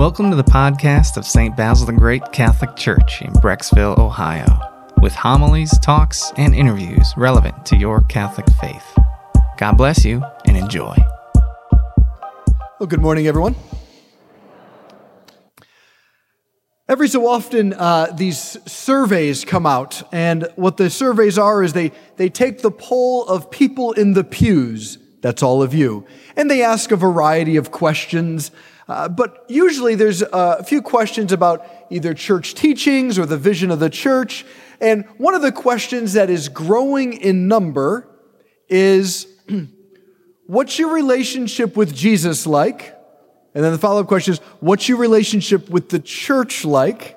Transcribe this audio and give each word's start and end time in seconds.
Welcome 0.00 0.30
to 0.30 0.36
the 0.36 0.42
podcast 0.42 1.18
of 1.18 1.26
St. 1.26 1.54
Basil 1.54 1.84
the 1.84 1.92
Great 1.92 2.32
Catholic 2.32 2.74
Church 2.74 3.20
in 3.20 3.34
Brecksville, 3.34 3.98
Ohio, 3.98 4.46
with 5.02 5.12
homilies, 5.12 5.78
talks, 5.80 6.32
and 6.38 6.54
interviews 6.54 7.12
relevant 7.18 7.66
to 7.66 7.76
your 7.76 8.00
Catholic 8.04 8.46
faith. 8.62 8.98
God 9.58 9.76
bless 9.76 10.02
you 10.02 10.24
and 10.46 10.56
enjoy. 10.56 10.96
Well, 12.78 12.86
good 12.88 13.02
morning, 13.02 13.26
everyone. 13.26 13.54
Every 16.88 17.06
so 17.06 17.26
often, 17.26 17.74
uh, 17.74 18.06
these 18.16 18.56
surveys 18.66 19.44
come 19.44 19.66
out, 19.66 20.02
and 20.12 20.48
what 20.56 20.78
the 20.78 20.88
surveys 20.88 21.36
are 21.36 21.62
is 21.62 21.74
they, 21.74 21.92
they 22.16 22.30
take 22.30 22.62
the 22.62 22.70
poll 22.70 23.26
of 23.26 23.50
people 23.50 23.92
in 23.92 24.14
the 24.14 24.24
pews, 24.24 24.96
that's 25.20 25.42
all 25.42 25.62
of 25.62 25.74
you, 25.74 26.06
and 26.36 26.50
they 26.50 26.62
ask 26.62 26.90
a 26.90 26.96
variety 26.96 27.56
of 27.56 27.70
questions. 27.70 28.50
Uh, 28.88 29.08
but 29.08 29.44
usually 29.48 29.94
there's 29.94 30.22
a 30.22 30.64
few 30.64 30.82
questions 30.82 31.30
about 31.30 31.64
either 31.90 32.12
church 32.12 32.54
teachings 32.54 33.20
or 33.20 33.26
the 33.26 33.38
vision 33.38 33.70
of 33.70 33.78
the 33.78 33.88
church. 33.90 34.44
And 34.80 35.04
one 35.16 35.34
of 35.34 35.42
the 35.42 35.52
questions 35.52 36.14
that 36.14 36.28
is 36.28 36.48
growing 36.48 37.12
in 37.12 37.46
number 37.46 38.08
is 38.68 39.28
what's 40.46 40.76
your 40.76 40.92
relationship 40.92 41.76
with 41.76 41.94
Jesus 41.94 42.48
like? 42.48 42.96
And 43.54 43.64
then 43.64 43.72
the 43.72 43.78
follow 43.78 44.00
up 44.00 44.08
question 44.08 44.32
is 44.32 44.38
what's 44.60 44.88
your 44.88 44.98
relationship 44.98 45.68
with 45.68 45.90
the 45.90 46.00
church 46.00 46.64
like? 46.64 47.16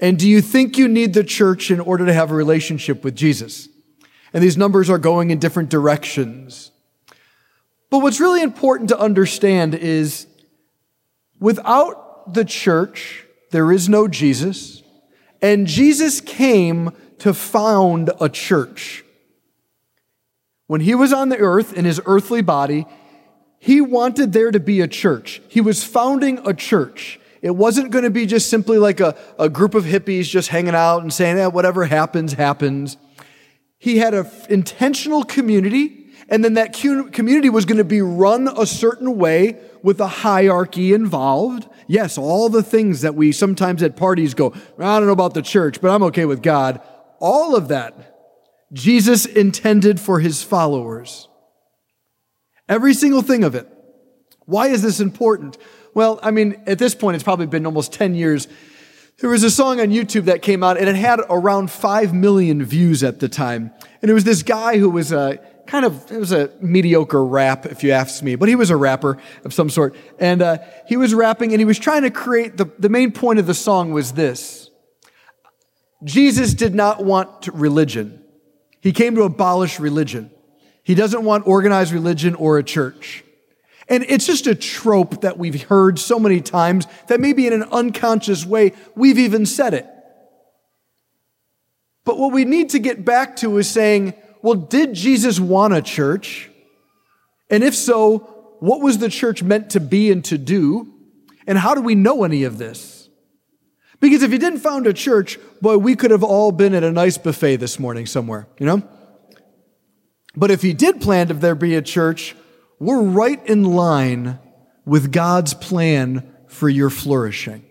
And 0.00 0.18
do 0.18 0.28
you 0.28 0.40
think 0.40 0.78
you 0.78 0.88
need 0.88 1.14
the 1.14 1.22
church 1.22 1.70
in 1.70 1.78
order 1.78 2.06
to 2.06 2.12
have 2.12 2.32
a 2.32 2.34
relationship 2.34 3.04
with 3.04 3.14
Jesus? 3.14 3.68
And 4.32 4.42
these 4.42 4.56
numbers 4.56 4.90
are 4.90 4.98
going 4.98 5.30
in 5.30 5.38
different 5.38 5.68
directions. 5.68 6.72
But 7.92 8.00
what's 8.00 8.18
really 8.18 8.42
important 8.42 8.88
to 8.88 8.98
understand 8.98 9.76
is 9.76 10.26
Without 11.42 12.32
the 12.34 12.44
church, 12.44 13.26
there 13.50 13.72
is 13.72 13.88
no 13.88 14.06
Jesus, 14.06 14.80
and 15.42 15.66
Jesus 15.66 16.20
came 16.20 16.92
to 17.18 17.34
found 17.34 18.12
a 18.20 18.28
church. 18.28 19.04
When 20.68 20.82
he 20.82 20.94
was 20.94 21.12
on 21.12 21.30
the 21.30 21.38
earth 21.38 21.72
in 21.72 21.84
his 21.84 22.00
earthly 22.06 22.42
body, 22.42 22.86
he 23.58 23.80
wanted 23.80 24.32
there 24.32 24.52
to 24.52 24.60
be 24.60 24.80
a 24.80 24.86
church. 24.86 25.42
He 25.48 25.60
was 25.60 25.82
founding 25.82 26.38
a 26.46 26.54
church. 26.54 27.18
It 27.42 27.56
wasn't 27.56 27.90
going 27.90 28.04
to 28.04 28.10
be 28.10 28.24
just 28.24 28.48
simply 28.48 28.78
like 28.78 29.00
a, 29.00 29.16
a 29.36 29.48
group 29.48 29.74
of 29.74 29.82
hippies 29.82 30.28
just 30.28 30.48
hanging 30.50 30.76
out 30.76 31.02
and 31.02 31.12
saying, 31.12 31.38
eh, 31.38 31.46
whatever 31.46 31.86
happens, 31.86 32.34
happens. 32.34 32.96
He 33.80 33.98
had 33.98 34.14
an 34.14 34.30
intentional 34.48 35.24
community, 35.24 36.01
and 36.32 36.42
then 36.42 36.54
that 36.54 36.72
community 36.72 37.50
was 37.50 37.66
going 37.66 37.76
to 37.76 37.84
be 37.84 38.00
run 38.00 38.48
a 38.48 38.64
certain 38.64 39.18
way 39.18 39.58
with 39.82 40.00
a 40.00 40.06
hierarchy 40.06 40.94
involved. 40.94 41.68
Yes, 41.86 42.16
all 42.16 42.48
the 42.48 42.62
things 42.62 43.02
that 43.02 43.14
we 43.14 43.32
sometimes 43.32 43.82
at 43.82 43.96
parties 43.96 44.32
go, 44.32 44.54
I 44.78 44.98
don't 44.98 45.06
know 45.06 45.12
about 45.12 45.34
the 45.34 45.42
church, 45.42 45.82
but 45.82 45.90
I'm 45.90 46.02
okay 46.04 46.24
with 46.24 46.42
God. 46.42 46.80
All 47.20 47.54
of 47.54 47.68
that 47.68 48.16
Jesus 48.72 49.26
intended 49.26 50.00
for 50.00 50.20
his 50.20 50.42
followers. 50.42 51.28
Every 52.66 52.94
single 52.94 53.20
thing 53.20 53.44
of 53.44 53.54
it. 53.54 53.68
Why 54.46 54.68
is 54.68 54.80
this 54.80 55.00
important? 55.00 55.58
Well, 55.92 56.18
I 56.22 56.30
mean, 56.30 56.62
at 56.66 56.78
this 56.78 56.94
point, 56.94 57.16
it's 57.16 57.24
probably 57.24 57.44
been 57.44 57.66
almost 57.66 57.92
10 57.92 58.14
years. 58.14 58.48
There 59.18 59.28
was 59.28 59.42
a 59.42 59.50
song 59.50 59.80
on 59.80 59.88
YouTube 59.88 60.24
that 60.24 60.40
came 60.40 60.62
out 60.62 60.78
and 60.78 60.88
it 60.88 60.96
had 60.96 61.20
around 61.28 61.70
5 61.70 62.14
million 62.14 62.64
views 62.64 63.04
at 63.04 63.20
the 63.20 63.28
time. 63.28 63.70
And 64.00 64.10
it 64.10 64.14
was 64.14 64.24
this 64.24 64.42
guy 64.42 64.78
who 64.78 64.88
was 64.88 65.12
a, 65.12 65.38
kind 65.72 65.86
of, 65.86 66.12
it 66.12 66.18
was 66.18 66.32
a 66.32 66.50
mediocre 66.60 67.24
rap, 67.24 67.64
if 67.64 67.82
you 67.82 67.92
ask 67.92 68.22
me, 68.22 68.34
but 68.36 68.46
he 68.46 68.54
was 68.54 68.68
a 68.68 68.76
rapper 68.76 69.16
of 69.42 69.54
some 69.54 69.70
sort. 69.70 69.96
And 70.18 70.42
uh, 70.42 70.58
he 70.86 70.98
was 70.98 71.14
rapping 71.14 71.52
and 71.52 71.62
he 71.62 71.64
was 71.64 71.78
trying 71.78 72.02
to 72.02 72.10
create, 72.10 72.58
the, 72.58 72.66
the 72.78 72.90
main 72.90 73.10
point 73.10 73.38
of 73.38 73.46
the 73.46 73.54
song 73.54 73.90
was 73.90 74.12
this 74.12 74.70
Jesus 76.04 76.52
did 76.52 76.74
not 76.74 77.02
want 77.02 77.48
religion, 77.54 78.22
he 78.82 78.92
came 78.92 79.14
to 79.14 79.22
abolish 79.22 79.80
religion. 79.80 80.30
He 80.82 80.94
doesn't 80.94 81.24
want 81.24 81.46
organized 81.46 81.92
religion 81.92 82.34
or 82.34 82.58
a 82.58 82.62
church. 82.62 83.24
And 83.88 84.04
it's 84.08 84.26
just 84.26 84.46
a 84.46 84.54
trope 84.54 85.22
that 85.22 85.38
we've 85.38 85.62
heard 85.62 85.98
so 85.98 86.18
many 86.18 86.42
times 86.42 86.86
that 87.06 87.18
maybe 87.18 87.46
in 87.46 87.54
an 87.54 87.62
unconscious 87.62 88.44
way, 88.44 88.72
we've 88.94 89.18
even 89.18 89.46
said 89.46 89.72
it. 89.72 89.86
But 92.04 92.18
what 92.18 92.32
we 92.32 92.44
need 92.44 92.70
to 92.70 92.78
get 92.78 93.04
back 93.06 93.36
to 93.36 93.56
is 93.58 93.70
saying, 93.70 94.14
well, 94.42 94.54
did 94.54 94.94
Jesus 94.94 95.38
want 95.38 95.74
a 95.74 95.82
church? 95.82 96.50
And 97.48 97.62
if 97.62 97.74
so, 97.74 98.18
what 98.60 98.80
was 98.80 98.98
the 98.98 99.08
church 99.08 99.42
meant 99.42 99.70
to 99.70 99.80
be 99.80 100.10
and 100.10 100.24
to 100.26 100.38
do? 100.38 100.92
And 101.46 101.58
how 101.58 101.74
do 101.74 101.80
we 101.80 101.94
know 101.94 102.24
any 102.24 102.44
of 102.44 102.58
this? 102.58 103.08
Because 104.00 104.22
if 104.22 104.32
he 104.32 104.38
didn't 104.38 104.60
found 104.60 104.86
a 104.86 104.92
church, 104.92 105.38
boy, 105.60 105.78
we 105.78 105.94
could 105.94 106.10
have 106.10 106.24
all 106.24 106.50
been 106.50 106.74
at 106.74 106.82
a 106.82 106.90
nice 106.90 107.18
buffet 107.18 107.56
this 107.56 107.78
morning 107.78 108.04
somewhere, 108.06 108.48
you 108.58 108.66
know? 108.66 108.82
But 110.34 110.50
if 110.50 110.62
he 110.62 110.72
did 110.72 111.00
plan 111.00 111.28
to 111.28 111.34
there 111.34 111.54
be 111.54 111.76
a 111.76 111.82
church, 111.82 112.34
we're 112.80 113.02
right 113.02 113.44
in 113.46 113.64
line 113.64 114.40
with 114.84 115.12
God's 115.12 115.54
plan 115.54 116.28
for 116.48 116.68
your 116.68 116.90
flourishing. 116.90 117.64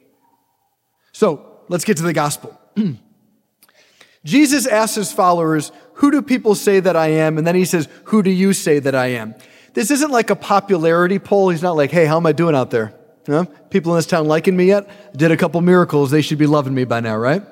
So 1.12 1.60
let's 1.68 1.84
get 1.84 1.98
to 1.98 2.04
the 2.04 2.14
gospel. 2.14 2.58
Jesus 4.24 4.68
asks 4.68 4.96
his 4.96 5.12
followers, 5.12 5.72
Who 6.02 6.10
do 6.10 6.24
people 6.24 6.56
say 6.56 6.80
that 6.80 6.96
I 6.96 7.10
am? 7.10 7.38
And 7.38 7.46
then 7.46 7.54
he 7.54 7.64
says, 7.64 7.88
Who 8.06 8.24
do 8.24 8.32
you 8.32 8.54
say 8.54 8.80
that 8.80 8.96
I 8.96 9.08
am? 9.08 9.36
This 9.76 9.92
isn't 9.92 10.10
like 10.10 10.32
a 10.32 10.36
popularity 10.36 11.20
poll. 11.20 11.50
He's 11.50 11.62
not 11.62 11.76
like, 11.76 11.92
Hey, 11.92 12.08
how 12.08 12.18
am 12.18 12.26
I 12.26 12.32
doing 12.32 12.56
out 12.56 12.72
there? 12.72 12.96
You 13.28 13.34
know, 13.36 13.46
people 13.46 13.94
in 13.94 14.00
this 14.00 14.08
town 14.08 14.28
liking 14.28 14.58
me 14.58 14.66
yet? 14.66 15.16
Did 15.16 15.30
a 15.30 15.38
couple 15.38 15.62
miracles. 15.62 16.10
They 16.10 16.24
should 16.24 16.40
be 16.40 16.48
loving 16.48 16.74
me 16.74 16.86
by 16.86 17.02
now, 17.02 17.18
right? 17.18 17.44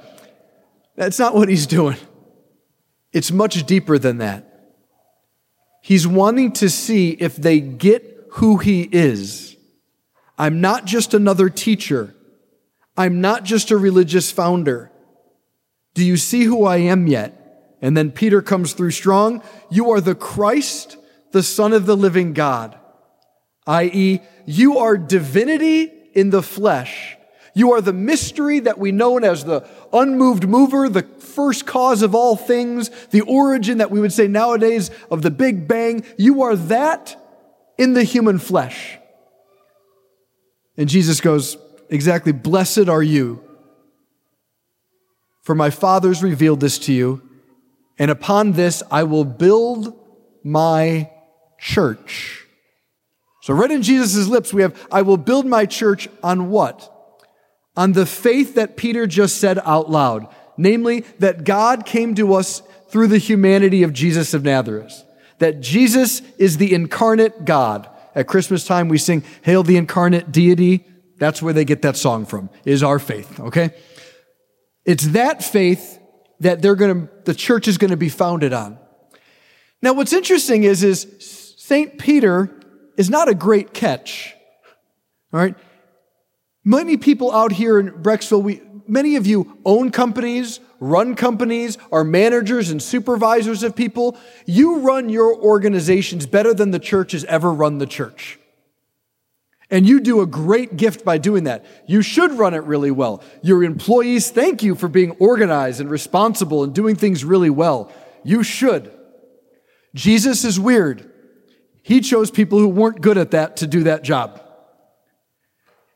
That's 0.96 1.20
not 1.20 1.36
what 1.36 1.48
he's 1.48 1.68
doing. 1.68 1.98
It's 3.14 3.32
much 3.32 3.64
deeper 3.68 4.00
than 4.00 4.18
that. 4.18 4.46
He's 5.84 6.08
wanting 6.08 6.52
to 6.54 6.72
see 6.72 7.12
if 7.12 7.36
they 7.36 7.60
get 7.60 8.30
who 8.32 8.58
he 8.58 8.82
is. 8.92 9.58
I'm 10.40 10.60
not 10.60 10.86
just 10.86 11.14
another 11.14 11.52
teacher. 11.52 12.16
I'm 12.98 13.22
not 13.22 13.44
just 13.44 13.70
a 13.70 13.78
religious 13.78 14.32
founder. 14.32 14.92
Do 15.94 16.04
you 16.04 16.18
see 16.18 16.46
who 16.46 16.66
I 16.66 16.78
am 16.78 17.06
yet? 17.06 17.39
And 17.82 17.96
then 17.96 18.12
Peter 18.12 18.42
comes 18.42 18.74
through 18.74 18.92
strong. 18.92 19.42
You 19.70 19.92
are 19.92 20.02
the 20.02 20.16
Christ, 20.16 20.98
the 21.32 21.44
Son 21.44 21.74
of 21.74 21.86
the 21.86 21.96
living 21.96 22.34
God. 22.34 22.78
I.e., 23.66 24.22
you 24.46 24.80
are 24.80 24.98
divinity 24.98 25.92
in 26.14 26.30
the 26.30 26.42
flesh. 26.42 27.16
You 27.54 27.74
are 27.74 27.82
the 27.82 27.94
mystery 27.94 28.60
that 28.62 28.78
we 28.78 28.92
know 28.92 29.18
as 29.18 29.44
the 29.44 29.68
unmoved 29.92 30.48
mover, 30.48 30.90
the 30.90 31.04
first 31.04 31.66
cause 31.66 32.02
of 32.02 32.16
all 32.16 32.36
things, 32.36 32.90
the 33.12 33.22
origin 33.22 33.80
that 33.80 33.92
we 33.92 34.00
would 34.00 34.14
say 34.14 34.28
nowadays 34.28 34.92
of 35.12 35.22
the 35.22 35.32
Big 35.32 35.68
Bang. 35.68 36.04
You 36.18 36.44
are 36.44 36.56
that 36.56 37.16
in 37.78 37.94
the 37.94 38.04
human 38.04 38.40
flesh. 38.40 38.98
And 40.78 40.90
Jesus 40.90 41.22
goes, 41.22 41.58
exactly, 41.90 42.32
blessed 42.32 42.88
are 42.88 43.04
you 43.04 43.44
for 45.50 45.56
my 45.56 45.72
fathers 45.72 46.22
revealed 46.22 46.60
this 46.60 46.78
to 46.78 46.94
you, 46.94 47.28
and 48.00 48.10
upon 48.10 48.54
this 48.54 48.82
I 48.90 49.04
will 49.04 49.26
build 49.26 49.94
my 50.44 51.12
church. 51.60 52.46
So, 53.42 53.54
right 53.54 53.72
in 53.72 53.82
Jesus' 53.82 54.28
lips, 54.28 54.54
we 54.54 54.62
have, 54.62 54.88
I 54.92 55.02
will 55.02 55.18
build 55.18 55.46
my 55.46 55.66
church 55.66 56.08
on 56.24 56.50
what? 56.50 56.96
On 57.76 57.92
the 57.94 58.06
faith 58.06 58.56
that 58.56 58.78
Peter 58.78 59.08
just 59.08 59.38
said 59.38 59.60
out 59.64 59.90
loud, 59.90 60.28
namely, 60.58 61.02
that 61.20 61.44
God 61.44 61.86
came 61.86 62.16
to 62.16 62.34
us 62.34 62.62
through 62.90 63.08
the 63.08 63.18
humanity 63.18 63.84
of 63.84 63.94
Jesus 63.94 64.34
of 64.34 64.44
Nazareth, 64.44 65.04
that 65.40 65.62
Jesus 65.62 66.22
is 66.38 66.58
the 66.58 66.74
incarnate 66.74 67.46
God. 67.46 67.90
At 68.16 68.28
Christmas 68.28 68.66
time, 68.66 68.90
we 68.90 68.98
sing, 68.98 69.24
Hail 69.44 69.64
the 69.64 69.78
incarnate 69.78 70.32
deity. 70.32 70.86
That's 71.18 71.42
where 71.42 71.54
they 71.54 71.66
get 71.66 71.82
that 71.84 71.98
song 71.98 72.26
from, 72.26 72.50
is 72.66 72.84
our 72.84 73.00
faith, 73.00 73.40
okay? 73.40 73.72
It's 74.86 75.08
that 75.10 75.44
faith 75.44 75.99
that 76.40 76.62
they're 76.62 76.76
going 76.76 77.08
to, 77.08 77.14
the 77.26 77.34
church 77.34 77.68
is 77.68 77.78
going 77.78 77.92
to 77.92 77.98
be 77.98 78.10
founded 78.10 78.54
on. 78.54 78.78
Now, 79.82 79.94
what's 79.94 80.14
interesting 80.14 80.64
is, 80.64 80.84
is 80.84 81.56
St. 81.58 81.98
Peter 81.98 82.50
is 82.98 83.10
not 83.10 83.30
a 83.30 83.34
great 83.34 83.74
catch. 83.74 84.34
All 85.32 85.40
right. 85.40 85.56
Many 86.66 86.98
people 86.98 87.32
out 87.32 87.52
here 87.52 87.80
in 87.80 87.92
Brecksville, 87.92 88.44
we, 88.44 88.62
many 88.88 89.16
of 89.16 89.28
you 89.28 89.58
own 89.64 89.92
companies, 89.92 90.60
run 90.80 91.16
companies, 91.16 91.78
are 91.92 92.04
managers 92.04 92.72
and 92.72 92.82
supervisors 92.82 93.64
of 93.64 93.76
people. 93.76 94.18
You 94.46 94.80
run 94.80 95.10
your 95.10 95.36
organizations 95.36 96.26
better 96.26 96.54
than 96.54 96.72
the 96.72 96.80
church 96.80 97.14
has 97.14 97.24
ever 97.26 97.54
run 97.54 97.78
the 97.78 97.86
church. 97.86 98.39
And 99.72 99.88
you 99.88 100.00
do 100.00 100.22
a 100.22 100.26
great 100.26 100.78
gift 100.78 101.06
by 101.06 101.20
doing 101.20 101.44
that. 101.44 101.64
You 101.86 102.02
should 102.02 102.32
run 102.34 102.54
it 102.54 102.64
really 102.64 102.92
well. 102.92 103.24
Your 103.44 103.64
employees 103.64 104.32
thank 104.32 104.64
you 104.64 104.74
for 104.74 104.88
being 104.88 105.12
organized 105.20 105.80
and 105.80 105.90
responsible 105.90 106.64
and 106.64 106.74
doing 106.74 106.96
things 106.96 107.24
really 107.24 107.52
well. 107.52 107.92
You 108.24 108.42
should. 108.42 108.92
Jesus 109.94 110.44
is 110.44 110.60
weird. 110.60 111.12
He 111.84 112.02
chose 112.02 112.32
people 112.32 112.60
who 112.60 112.68
weren't 112.68 113.02
good 113.02 113.18
at 113.18 113.32
that 113.32 113.58
to 113.58 113.68
do 113.68 113.84
that 113.84 114.04
job. 114.04 114.42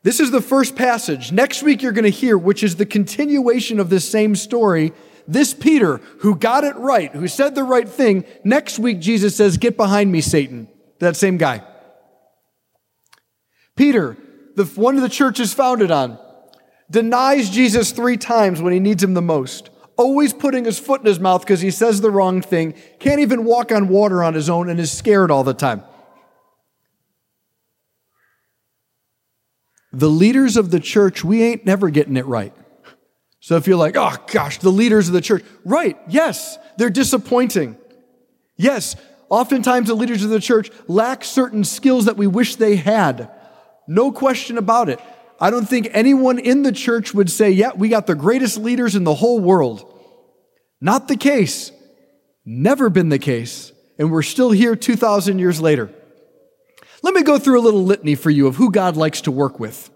This 0.04 0.20
is 0.20 0.30
the 0.30 0.42
first 0.42 0.76
passage. 0.76 1.32
Next 1.32 1.62
week, 1.62 1.82
you're 1.82 1.92
going 1.92 2.04
to 2.04 2.10
hear, 2.10 2.36
which 2.36 2.62
is 2.62 2.76
the 2.76 2.86
continuation 2.86 3.80
of 3.80 3.90
this 3.90 4.08
same 4.08 4.36
story. 4.36 4.92
This 5.26 5.54
Peter, 5.54 5.96
who 6.18 6.36
got 6.36 6.62
it 6.62 6.76
right, 6.76 7.10
who 7.12 7.26
said 7.26 7.54
the 7.54 7.64
right 7.64 7.88
thing, 7.88 8.24
next 8.44 8.78
week, 8.78 9.00
Jesus 9.00 9.34
says, 9.34 9.56
Get 9.56 9.76
behind 9.76 10.12
me, 10.12 10.20
Satan. 10.20 10.68
That 10.98 11.16
same 11.16 11.38
guy. 11.38 11.62
Peter, 13.76 14.16
the 14.56 14.64
one 14.64 14.96
the 14.96 15.08
church 15.08 15.40
is 15.40 15.52
founded 15.52 15.90
on, 15.90 16.18
denies 16.90 17.50
Jesus 17.50 17.92
three 17.92 18.16
times 18.16 18.62
when 18.62 18.72
he 18.72 18.80
needs 18.80 19.02
him 19.02 19.14
the 19.14 19.22
most. 19.22 19.70
Always 19.96 20.32
putting 20.32 20.64
his 20.64 20.78
foot 20.78 21.00
in 21.00 21.06
his 21.06 21.20
mouth 21.20 21.42
because 21.42 21.60
he 21.60 21.70
says 21.70 22.00
the 22.00 22.10
wrong 22.10 22.42
thing, 22.42 22.74
can't 22.98 23.20
even 23.20 23.44
walk 23.44 23.70
on 23.72 23.88
water 23.88 24.22
on 24.24 24.34
his 24.34 24.50
own, 24.50 24.68
and 24.68 24.80
is 24.80 24.92
scared 24.92 25.30
all 25.30 25.44
the 25.44 25.54
time. 25.54 25.82
the 29.98 30.08
leaders 30.08 30.56
of 30.56 30.70
the 30.70 30.80
church, 30.80 31.24
we 31.24 31.42
ain't 31.42 31.64
never 31.64 31.88
getting 31.90 32.16
it 32.16 32.26
right. 32.26 32.52
So 33.40 33.56
if 33.56 33.66
you're 33.66 33.76
like, 33.76 33.96
oh 33.96 34.16
gosh, 34.26 34.58
the 34.58 34.70
leaders 34.70 35.08
of 35.08 35.14
the 35.14 35.20
church, 35.20 35.44
right, 35.64 35.96
yes, 36.08 36.58
they're 36.76 36.90
disappointing. 36.90 37.76
Yes, 38.56 38.96
oftentimes 39.28 39.88
the 39.88 39.94
leaders 39.94 40.24
of 40.24 40.30
the 40.30 40.40
church 40.40 40.70
lack 40.88 41.24
certain 41.24 41.62
skills 41.64 42.06
that 42.06 42.16
we 42.16 42.26
wish 42.26 42.56
they 42.56 42.76
had. 42.76 43.30
No 43.86 44.12
question 44.12 44.58
about 44.58 44.88
it. 44.88 45.00
I 45.40 45.50
don't 45.50 45.68
think 45.68 45.88
anyone 45.92 46.38
in 46.38 46.62
the 46.62 46.72
church 46.72 47.12
would 47.12 47.30
say, 47.30 47.50
yeah, 47.50 47.72
we 47.74 47.88
got 47.88 48.06
the 48.06 48.14
greatest 48.14 48.58
leaders 48.58 48.94
in 48.94 49.04
the 49.04 49.14
whole 49.14 49.40
world. 49.40 49.90
Not 50.80 51.08
the 51.08 51.16
case. 51.16 51.72
Never 52.44 52.88
been 52.88 53.08
the 53.08 53.18
case. 53.18 53.72
And 53.98 54.10
we're 54.10 54.22
still 54.22 54.50
here 54.50 54.76
2,000 54.76 55.38
years 55.38 55.60
later. 55.60 55.90
Let 57.02 57.14
me 57.14 57.22
go 57.22 57.38
through 57.38 57.60
a 57.60 57.62
little 57.62 57.84
litany 57.84 58.14
for 58.14 58.30
you 58.30 58.46
of 58.46 58.56
who 58.56 58.70
God 58.70 58.96
likes 58.96 59.20
to 59.22 59.30
work 59.30 59.60
with. 59.60 59.90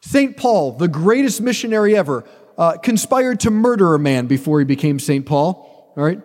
St. 0.00 0.36
Paul, 0.36 0.72
the 0.72 0.88
greatest 0.88 1.40
missionary 1.40 1.96
ever, 1.96 2.24
uh, 2.56 2.78
conspired 2.78 3.40
to 3.40 3.50
murder 3.50 3.94
a 3.94 3.98
man 3.98 4.26
before 4.26 4.58
he 4.58 4.64
became 4.64 4.98
St. 4.98 5.26
Paul. 5.26 5.92
All 5.96 6.04
right? 6.04 6.20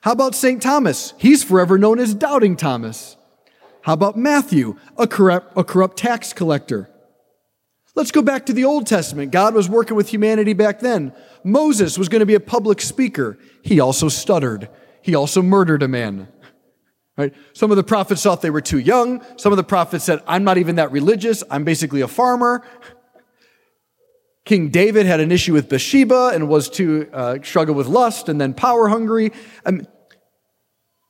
How 0.00 0.12
about 0.12 0.34
St. 0.34 0.62
Thomas? 0.62 1.14
He's 1.18 1.44
forever 1.44 1.78
known 1.78 1.98
as 1.98 2.14
Doubting 2.14 2.56
Thomas. 2.56 3.15
How 3.86 3.92
about 3.92 4.16
Matthew, 4.16 4.76
a 4.98 5.06
corrupt, 5.06 5.56
a 5.56 5.62
corrupt 5.62 5.96
tax 5.96 6.32
collector? 6.32 6.90
Let's 7.94 8.10
go 8.10 8.20
back 8.20 8.46
to 8.46 8.52
the 8.52 8.64
Old 8.64 8.84
Testament. 8.84 9.30
God 9.30 9.54
was 9.54 9.68
working 9.68 9.96
with 9.96 10.08
humanity 10.08 10.54
back 10.54 10.80
then. 10.80 11.12
Moses 11.44 11.96
was 11.96 12.08
going 12.08 12.18
to 12.18 12.26
be 12.26 12.34
a 12.34 12.40
public 12.40 12.80
speaker. 12.80 13.38
He 13.62 13.78
also 13.78 14.08
stuttered. 14.08 14.68
He 15.02 15.14
also 15.14 15.40
murdered 15.40 15.84
a 15.84 15.88
man. 15.88 16.26
Right? 17.16 17.32
Some 17.52 17.70
of 17.70 17.76
the 17.76 17.84
prophets 17.84 18.24
thought 18.24 18.42
they 18.42 18.50
were 18.50 18.60
too 18.60 18.80
young. 18.80 19.24
Some 19.36 19.52
of 19.52 19.56
the 19.56 19.62
prophets 19.62 20.04
said, 20.04 20.20
I'm 20.26 20.42
not 20.42 20.58
even 20.58 20.74
that 20.74 20.90
religious. 20.90 21.44
I'm 21.48 21.62
basically 21.62 22.00
a 22.00 22.08
farmer. 22.08 22.64
King 24.44 24.70
David 24.70 25.06
had 25.06 25.20
an 25.20 25.30
issue 25.30 25.52
with 25.52 25.68
Bathsheba 25.68 26.32
and 26.34 26.48
was 26.48 26.68
to 26.70 27.08
uh, 27.12 27.38
struggle 27.44 27.76
with 27.76 27.86
lust 27.86 28.28
and 28.28 28.40
then 28.40 28.52
power 28.52 28.88
hungry. 28.88 29.30
Um, 29.64 29.86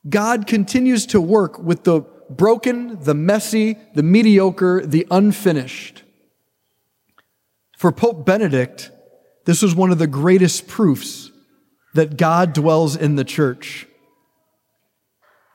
God 0.07 0.45
continues 0.45 1.07
to 1.07 1.19
work 1.19 1.57
with 1.57 1.83
the 1.83 2.03
broken, 2.29 3.03
the 3.03 3.13
messy, 3.13 3.77
the 3.93 4.03
mediocre, 4.03 4.85
the 4.85 5.07
unfinished. 5.11 6.03
For 7.77 7.91
Pope 7.91 8.25
Benedict, 8.25 8.91
this 9.45 9.61
was 9.61 9.75
one 9.75 9.91
of 9.91 9.99
the 9.99 10.07
greatest 10.07 10.67
proofs 10.67 11.31
that 11.93 12.17
God 12.17 12.53
dwells 12.53 12.95
in 12.95 13.15
the 13.15 13.23
church. 13.23 13.87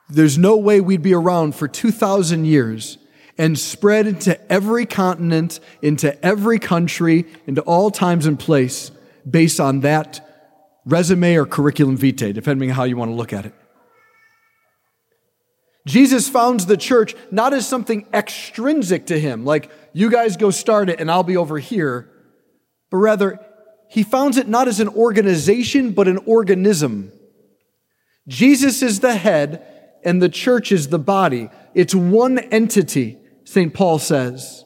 There's 0.08 0.38
no 0.38 0.56
way 0.56 0.80
we'd 0.80 1.02
be 1.02 1.14
around 1.14 1.54
for 1.54 1.69
2,000 1.69 2.44
years 2.44 2.98
and 3.38 3.58
spread 3.58 4.06
into 4.06 4.52
every 4.52 4.86
continent, 4.86 5.58
into 5.80 6.22
every 6.24 6.58
country, 6.58 7.26
into 7.46 7.62
all 7.62 7.90
times 7.90 8.26
and 8.26 8.38
place 8.38 8.90
based 9.28 9.58
on 9.60 9.80
that 9.80 10.28
resume 10.84 11.36
or 11.36 11.46
curriculum 11.46 11.96
vitae, 11.96 12.32
depending 12.32 12.70
on 12.70 12.76
how 12.76 12.84
you 12.84 12.96
want 12.96 13.10
to 13.10 13.14
look 13.14 13.32
at 13.32 13.46
it. 13.46 13.54
Jesus 15.87 16.29
founds 16.29 16.67
the 16.67 16.76
church 16.76 17.14
not 17.31 17.52
as 17.52 17.67
something 17.67 18.06
extrinsic 18.12 19.06
to 19.06 19.19
him, 19.19 19.44
like 19.44 19.70
you 19.93 20.11
guys 20.11 20.37
go 20.37 20.50
start 20.50 20.88
it 20.88 21.00
and 21.00 21.11
I'll 21.11 21.25
be 21.25 21.37
over 21.37 21.58
here, 21.58 22.08
but 22.90 22.99
rather 22.99 23.40
he 23.88 24.02
founds 24.02 24.37
it 24.37 24.49
not 24.49 24.69
as 24.69 24.81
an 24.81 24.88
organization, 24.88 25.90
but 25.90 26.08
an 26.08 26.19
organism. 26.25 27.12
Jesus 28.29 28.82
is 28.82 29.00
the 29.00 29.17
head 29.17 29.67
and 30.05 30.23
the 30.23 30.29
church 30.29 30.73
is 30.73 30.88
the 30.88 30.99
body. 30.99 31.50
It's 31.75 31.94
one 31.94 32.38
entity, 32.38 33.19
St. 33.44 33.75
Paul 33.75 33.99
says. 33.99 34.64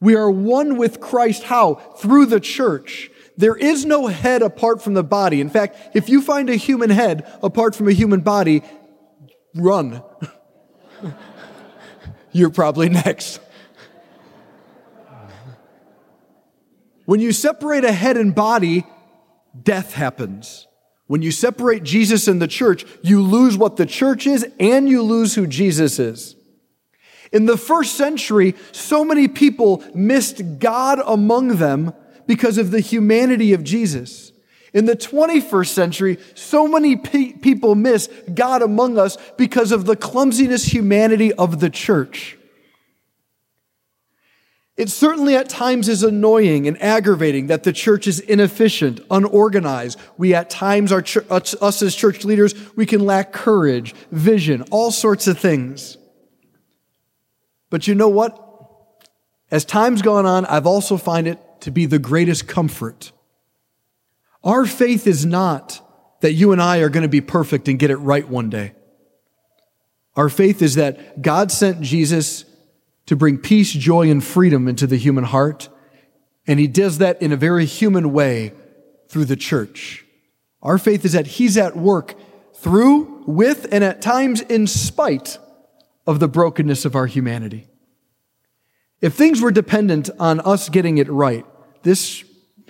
We 0.00 0.14
are 0.16 0.30
one 0.30 0.76
with 0.76 1.00
Christ. 1.00 1.44
How? 1.44 1.74
Through 1.74 2.26
the 2.26 2.40
church. 2.40 3.10
There 3.36 3.56
is 3.56 3.86
no 3.86 4.08
head 4.08 4.42
apart 4.42 4.82
from 4.82 4.94
the 4.94 5.04
body. 5.04 5.40
In 5.40 5.48
fact, 5.48 5.96
if 5.96 6.08
you 6.08 6.20
find 6.20 6.50
a 6.50 6.56
human 6.56 6.90
head 6.90 7.30
apart 7.42 7.74
from 7.74 7.88
a 7.88 7.92
human 7.92 8.20
body, 8.20 8.62
run. 9.54 10.02
You're 12.32 12.50
probably 12.50 12.88
next. 12.88 13.40
When 17.04 17.20
you 17.20 17.32
separate 17.32 17.84
a 17.84 17.92
head 17.92 18.16
and 18.16 18.34
body, 18.34 18.86
death 19.60 19.92
happens. 19.94 20.66
When 21.06 21.20
you 21.20 21.30
separate 21.30 21.82
Jesus 21.82 22.26
and 22.26 22.40
the 22.40 22.48
church, 22.48 22.86
you 23.02 23.20
lose 23.20 23.56
what 23.56 23.76
the 23.76 23.84
church 23.84 24.26
is 24.26 24.46
and 24.58 24.88
you 24.88 25.02
lose 25.02 25.34
who 25.34 25.46
Jesus 25.46 25.98
is. 25.98 26.36
In 27.32 27.46
the 27.46 27.56
first 27.56 27.96
century, 27.96 28.54
so 28.72 29.04
many 29.04 29.26
people 29.28 29.82
missed 29.94 30.58
God 30.58 31.00
among 31.04 31.56
them 31.56 31.92
because 32.26 32.56
of 32.56 32.70
the 32.70 32.80
humanity 32.80 33.52
of 33.52 33.64
Jesus. 33.64 34.31
In 34.74 34.86
the 34.86 34.96
21st 34.96 35.68
century, 35.68 36.18
so 36.34 36.66
many 36.66 36.96
pe- 36.96 37.32
people 37.34 37.74
miss 37.74 38.08
God 38.32 38.62
among 38.62 38.98
us 38.98 39.18
because 39.36 39.70
of 39.70 39.84
the 39.84 39.96
clumsiness 39.96 40.64
humanity 40.64 41.32
of 41.34 41.60
the 41.60 41.68
church. 41.68 42.38
It 44.78 44.88
certainly 44.88 45.36
at 45.36 45.50
times 45.50 45.88
is 45.88 46.02
annoying 46.02 46.66
and 46.66 46.80
aggravating 46.82 47.48
that 47.48 47.62
the 47.62 47.74
church 47.74 48.06
is 48.06 48.20
inefficient, 48.20 49.00
unorganized. 49.10 49.98
We 50.16 50.34
at 50.34 50.48
times 50.48 50.90
are 50.90 51.04
us 51.30 51.82
as 51.82 51.94
church 51.94 52.24
leaders, 52.24 52.54
we 52.74 52.86
can 52.86 53.04
lack 53.04 53.32
courage, 53.32 53.94
vision, 54.10 54.62
all 54.70 54.90
sorts 54.90 55.26
of 55.26 55.38
things. 55.38 55.98
But 57.68 57.86
you 57.86 57.94
know 57.94 58.08
what? 58.08 58.38
As 59.50 59.66
time's 59.66 60.00
gone 60.00 60.24
on, 60.24 60.46
I've 60.46 60.66
also 60.66 60.96
find 60.96 61.28
it 61.28 61.38
to 61.60 61.70
be 61.70 61.84
the 61.84 61.98
greatest 61.98 62.48
comfort. 62.48 63.12
Our 64.44 64.66
faith 64.66 65.06
is 65.06 65.24
not 65.24 65.80
that 66.20 66.32
you 66.32 66.52
and 66.52 66.62
I 66.62 66.78
are 66.78 66.88
going 66.88 67.02
to 67.02 67.08
be 67.08 67.20
perfect 67.20 67.68
and 67.68 67.78
get 67.78 67.90
it 67.90 67.96
right 67.96 68.28
one 68.28 68.50
day. 68.50 68.72
Our 70.14 70.28
faith 70.28 70.62
is 70.62 70.74
that 70.74 71.22
God 71.22 71.50
sent 71.50 71.80
Jesus 71.80 72.44
to 73.06 73.16
bring 73.16 73.38
peace, 73.38 73.72
joy, 73.72 74.10
and 74.10 74.22
freedom 74.22 74.68
into 74.68 74.86
the 74.86 74.96
human 74.96 75.24
heart. 75.24 75.68
And 76.46 76.60
he 76.60 76.66
does 76.66 76.98
that 76.98 77.20
in 77.22 77.32
a 77.32 77.36
very 77.36 77.64
human 77.66 78.12
way 78.12 78.52
through 79.08 79.24
the 79.26 79.36
church. 79.36 80.04
Our 80.62 80.78
faith 80.78 81.04
is 81.04 81.12
that 81.12 81.26
he's 81.26 81.56
at 81.56 81.76
work 81.76 82.14
through, 82.54 83.24
with, 83.26 83.66
and 83.72 83.82
at 83.82 84.02
times 84.02 84.40
in 84.42 84.66
spite 84.66 85.38
of 86.06 86.20
the 86.20 86.28
brokenness 86.28 86.84
of 86.84 86.94
our 86.94 87.06
humanity. 87.06 87.66
If 89.00 89.14
things 89.14 89.40
were 89.40 89.50
dependent 89.50 90.10
on 90.20 90.40
us 90.40 90.68
getting 90.68 90.98
it 90.98 91.10
right, 91.10 91.44
this, 91.82 92.24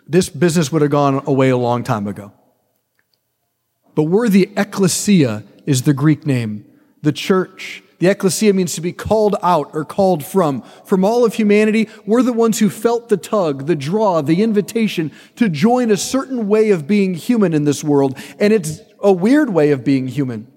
this 0.06 0.28
business 0.28 0.70
would 0.72 0.82
have 0.82 0.90
gone 0.90 1.22
away 1.26 1.50
a 1.50 1.56
long 1.56 1.84
time 1.84 2.06
ago. 2.06 2.32
But 3.94 4.04
we're 4.04 4.28
the 4.28 4.50
ecclesia, 4.56 5.44
is 5.66 5.82
the 5.82 5.92
Greek 5.92 6.26
name, 6.26 6.64
the 7.02 7.12
church 7.12 7.82
the 8.02 8.08
ecclesia 8.08 8.52
means 8.52 8.74
to 8.74 8.80
be 8.80 8.92
called 8.92 9.36
out 9.44 9.70
or 9.74 9.84
called 9.84 10.24
from. 10.24 10.62
From 10.84 11.04
all 11.04 11.24
of 11.24 11.34
humanity, 11.34 11.88
we're 12.04 12.24
the 12.24 12.32
ones 12.32 12.58
who 12.58 12.68
felt 12.68 13.08
the 13.08 13.16
tug, 13.16 13.66
the 13.66 13.76
draw, 13.76 14.20
the 14.22 14.42
invitation 14.42 15.12
to 15.36 15.48
join 15.48 15.88
a 15.88 15.96
certain 15.96 16.48
way 16.48 16.70
of 16.70 16.88
being 16.88 17.14
human 17.14 17.54
in 17.54 17.62
this 17.62 17.84
world. 17.84 18.18
And 18.40 18.52
it's 18.52 18.80
a 18.98 19.12
weird 19.12 19.50
way 19.50 19.70
of 19.70 19.84
being 19.84 20.08
human. 20.08 20.50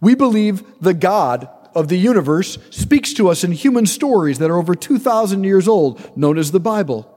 We 0.00 0.16
believe 0.16 0.64
the 0.80 0.92
God 0.92 1.48
of 1.72 1.86
the 1.86 1.98
universe 1.98 2.58
speaks 2.70 3.12
to 3.12 3.28
us 3.28 3.44
in 3.44 3.52
human 3.52 3.86
stories 3.86 4.40
that 4.40 4.50
are 4.50 4.58
over 4.58 4.74
2,000 4.74 5.44
years 5.44 5.68
old, 5.68 6.16
known 6.16 6.36
as 6.36 6.50
the 6.50 6.58
Bible. 6.58 7.16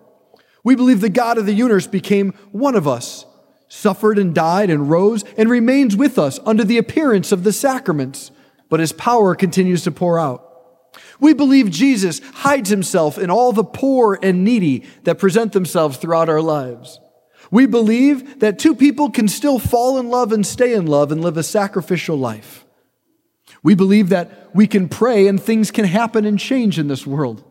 We 0.64 0.76
believe 0.76 1.02
the 1.02 1.10
God 1.10 1.38
of 1.38 1.46
the 1.46 1.54
universe 1.54 1.88
became 1.88 2.34
one 2.52 2.76
of 2.76 2.88
us, 2.88 3.26
suffered 3.68 4.18
and 4.18 4.34
died 4.34 4.70
and 4.70 4.90
rose, 4.90 5.24
and 5.38 5.50
remains 5.50 5.96
with 5.96 6.18
us 6.18 6.40
under 6.46 6.64
the 6.64 6.78
appearance 6.78 7.32
of 7.32 7.44
the 7.44 7.54
sacraments 7.54 8.32
but 8.74 8.80
his 8.80 8.92
power 8.92 9.36
continues 9.36 9.84
to 9.84 9.92
pour 9.92 10.18
out. 10.20 10.50
We 11.20 11.36
believe 11.36 11.70
Jesus 11.70 12.22
hides 12.34 12.72
himself 12.72 13.20
in 13.20 13.30
all 13.30 13.54
the 13.54 13.64
poor 13.64 14.18
and 14.24 14.44
needy 14.44 14.84
that 15.04 15.20
present 15.20 15.54
themselves 15.54 15.98
throughout 15.98 16.28
our 16.28 16.42
lives. 16.42 17.00
We 17.52 17.68
believe 17.68 18.40
that 18.40 18.58
two 18.58 18.74
people 18.74 19.12
can 19.12 19.28
still 19.28 19.60
fall 19.60 20.00
in 20.00 20.10
love 20.10 20.32
and 20.32 20.44
stay 20.44 20.74
in 20.74 20.88
love 20.88 21.12
and 21.12 21.22
live 21.22 21.38
a 21.38 21.44
sacrificial 21.44 22.18
life. 22.18 22.66
We 23.62 23.76
believe 23.76 24.10
that 24.10 24.50
we 24.56 24.66
can 24.66 24.90
pray 24.90 25.28
and 25.28 25.40
things 25.40 25.70
can 25.70 25.86
happen 25.86 26.26
and 26.26 26.40
change 26.40 26.80
in 26.80 26.88
this 26.88 27.06
world. 27.06 27.44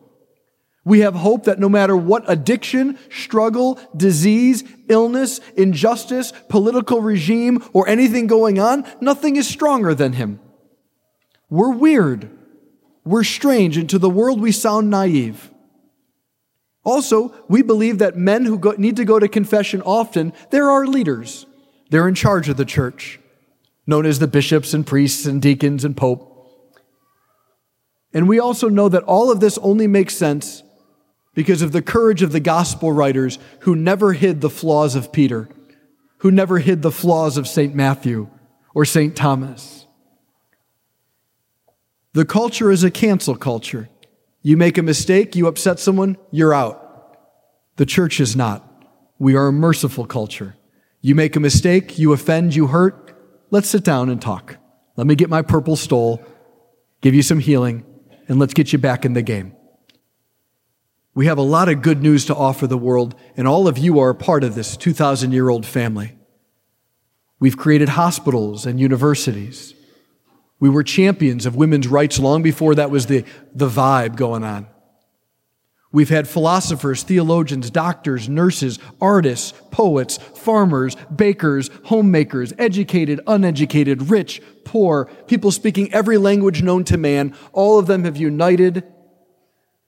We 0.85 1.01
have 1.01 1.15
hope 1.15 1.45
that 1.45 1.61
no 1.61 1.69
matter 1.69 1.97
what 1.97 2.25
addiction, 2.27 2.99
struggle, 3.09 3.79
disease, 3.97 4.65
illness, 4.89 5.41
injustice, 5.57 6.33
political 6.49 7.01
regime, 7.01 7.62
or 7.73 7.87
anything 7.89 8.27
going 8.27 8.59
on, 8.59 8.85
nothing 9.01 9.37
is 9.37 9.49
stronger 9.49 9.95
than 9.95 10.15
Him. 10.15 10.41
We're 11.49 11.71
weird. 11.71 12.31
We're 13.05 13.25
strange, 13.25 13.77
and 13.77 13.89
to 13.91 13.99
the 13.99 14.11
world 14.11 14.41
we 14.41 14.51
sound 14.51 14.91
naive. 14.91 15.51
Also, 16.85 17.33
we 17.49 17.62
believe 17.62 17.99
that 17.99 18.17
men 18.17 18.45
who 18.45 18.59
go, 18.59 18.73
need 18.73 18.97
to 18.97 19.05
go 19.05 19.21
to 19.21 19.29
confession 19.29 19.83
often, 19.83 20.33
they're 20.51 20.71
our 20.71 20.87
leaders. 20.87 21.47
They're 21.91 22.09
in 22.09 22.17
charge 22.17 22.49
of 22.49 22.57
the 22.57 22.65
church, 22.65 23.21
known 23.87 24.05
as 24.05 24.19
the 24.19 24.27
bishops 24.27 24.75
and 24.75 24.85
priests 24.85 25.27
and 25.27 25.41
deacons 25.41 25.85
and 25.85 25.97
pope. 25.97 26.29
And 28.12 28.29
we 28.29 28.41
also 28.41 28.69
know 28.69 28.89
that 28.89 29.05
all 29.05 29.31
of 29.31 29.39
this 29.39 29.59
only 29.59 29.87
makes 29.87 30.17
sense 30.17 30.65
because 31.35 31.62
of 31.62 31.73
the 31.73 31.83
courage 31.83 32.23
of 32.23 32.33
the 32.33 32.41
gospel 32.41 32.93
writers 32.93 33.39
who 33.61 33.75
never 33.75 34.12
hid 34.12 34.41
the 34.41 34.51
flaws 34.51 34.95
of 34.95 35.12
Peter, 35.12 35.49
who 36.19 36.31
never 36.31 36.59
hid 36.59 36.83
the 36.83 36.91
flaws 36.91 37.37
of 37.37 37.49
St. 37.49 37.75
Matthew 37.75 38.29
or 38.75 38.85
St. 38.85 39.17
Thomas. 39.17 39.87
The 42.12 42.25
culture 42.25 42.71
is 42.71 42.85
a 42.85 42.91
cancel 42.91 43.37
culture. 43.37 43.89
You 44.43 44.57
make 44.57 44.77
a 44.77 44.83
mistake, 44.83 45.35
you 45.35 45.47
upset 45.47 45.79
someone, 45.79 46.19
you're 46.31 46.53
out. 46.53 47.17
The 47.77 47.87
church 47.87 48.21
is 48.21 48.37
not. 48.37 48.69
We 49.19 49.35
are 49.35 49.49
a 49.49 49.53
merciful 49.53 50.05
culture. 50.05 50.57
You 51.01 51.15
make 51.15 51.37
a 51.37 51.41
mistake, 51.41 51.99
you 51.99 52.12
offend, 52.12 52.55
you 52.55 52.67
hurt, 52.67 53.17
let's 53.51 53.69
sit 53.69 53.85
down 53.85 54.11
and 54.11 54.21
talk. 54.21 54.59
Let 54.97 55.07
me 55.07 55.15
get 55.15 55.31
my 55.31 55.43
purple 55.43 55.77
stole, 55.77 56.23
give 57.01 57.15
you 57.15 57.23
some 57.23 57.39
healing, 57.39 57.85
and 58.29 58.39
let's 58.39 58.55
get 58.55 58.73
you 58.73 58.79
back 58.79 59.05
in 59.05 59.15
the 59.15 59.23
game. 59.23 59.55
We 61.14 61.26
have 61.26 61.38
a 61.38 61.42
lot 61.42 61.69
of 61.69 61.83
good 61.83 62.02
news 62.02 62.25
to 62.26 62.35
offer 62.35 62.66
the 62.66 62.78
world, 62.78 63.14
and 63.37 63.47
all 63.47 63.69
of 63.69 63.76
you 63.76 63.99
are 64.00 64.11
a 64.11 64.14
part 64.14 64.45
of 64.45 64.54
this 64.54 64.76
2,000 64.76 65.33
year 65.33 65.50
old 65.50 65.66
family. 65.66 66.16
We've 67.38 67.57
created 67.57 67.90
hospitals 67.90 68.64
and 68.64 68.81
universities. 68.81 69.75
We 70.59 70.71
were 70.71 70.85
champions 70.85 71.45
of 71.45 71.57
women's 71.57 71.88
rights 71.88 72.19
long 72.19 72.42
before 72.42 72.76
that 72.76 72.90
was 72.90 73.07
the, 73.07 73.25
the 73.52 73.69
vibe 73.69 74.16
going 74.16 74.45
on. 74.45 74.69
We've 75.90 76.09
had 76.09 76.26
philosophers, 76.26 77.02
theologians, 77.02 77.69
doctors, 77.69 78.26
nurses, 78.26 78.78
artists, 78.99 79.52
poets, 79.71 80.16
farmers, 80.16 80.97
bakers, 81.14 81.69
homemakers, 81.85 82.54
educated, 82.57 83.21
uneducated, 83.26 84.09
rich, 84.09 84.40
poor, 84.64 85.11
people 85.26 85.50
speaking 85.50 85.92
every 85.92 86.16
language 86.16 86.62
known 86.62 86.85
to 86.85 86.97
man. 86.97 87.35
All 87.52 87.78
of 87.78 87.87
them 87.87 88.04
have 88.04 88.16
united, 88.16 88.85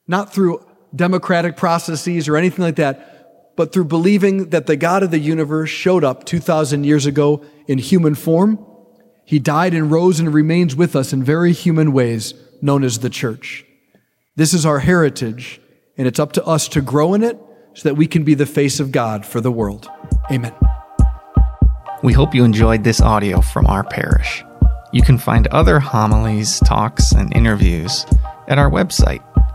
not 0.06 0.34
through 0.34 0.66
democratic 0.94 1.56
processes 1.56 2.28
or 2.28 2.36
anything 2.36 2.64
like 2.64 2.76
that, 2.76 3.54
but 3.56 3.72
through 3.72 3.84
believing 3.84 4.50
that 4.50 4.66
the 4.66 4.76
God 4.76 5.02
of 5.02 5.10
the 5.10 5.18
universe 5.18 5.70
showed 5.70 6.04
up 6.04 6.24
2,000 6.24 6.84
years 6.84 7.06
ago 7.06 7.44
in 7.66 7.78
human 7.78 8.14
form. 8.14 8.64
He 9.24 9.38
died 9.38 9.74
and 9.74 9.90
rose 9.90 10.20
and 10.20 10.32
remains 10.32 10.76
with 10.76 10.94
us 10.94 11.12
in 11.12 11.24
very 11.24 11.52
human 11.52 11.92
ways, 11.92 12.34
known 12.60 12.84
as 12.84 12.98
the 12.98 13.10
church. 13.10 13.64
This 14.36 14.52
is 14.52 14.66
our 14.66 14.80
heritage, 14.80 15.60
and 15.96 16.06
it's 16.06 16.18
up 16.18 16.32
to 16.32 16.44
us 16.44 16.68
to 16.68 16.80
grow 16.80 17.14
in 17.14 17.22
it 17.22 17.38
so 17.74 17.88
that 17.88 17.94
we 17.94 18.06
can 18.06 18.24
be 18.24 18.34
the 18.34 18.46
face 18.46 18.80
of 18.80 18.92
God 18.92 19.24
for 19.24 19.40
the 19.40 19.52
world. 19.52 19.88
Amen. 20.30 20.54
We 22.02 22.12
hope 22.12 22.34
you 22.34 22.44
enjoyed 22.44 22.84
this 22.84 23.00
audio 23.00 23.40
from 23.40 23.66
our 23.66 23.82
parish. 23.82 24.44
You 24.92 25.02
can 25.02 25.18
find 25.18 25.46
other 25.48 25.80
homilies, 25.80 26.60
talks, 26.60 27.12
and 27.12 27.34
interviews 27.34 28.04
at 28.46 28.58
our 28.58 28.70
website, 28.70 29.22